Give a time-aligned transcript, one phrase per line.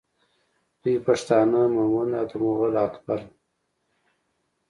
[0.81, 3.19] دوی پښتانه مومند او د مغول اکبر